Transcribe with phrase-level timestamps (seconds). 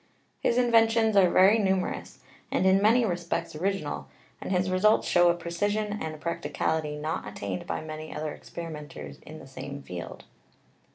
[0.39, 4.07] His inventions are very numerous, and in many respects original,
[4.41, 9.37] and his results show a precision and practicality not attained by many other experimenters in
[9.37, 10.23] the same field.